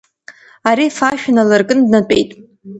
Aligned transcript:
Арифа 0.69 1.05
ашә 1.13 1.27
налыркын 1.35 1.79
днатәеит. 1.85 2.29